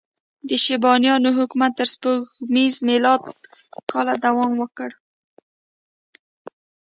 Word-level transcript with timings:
د 0.49 0.49
شیبانیانو 0.63 1.29
حکومت 1.39 1.71
تر 1.79 1.87
سپوږمیز 1.93 2.75
میلادي 2.89 3.33
کاله 3.91 4.15
دوام 4.25 4.51
وکړ. 4.57 4.89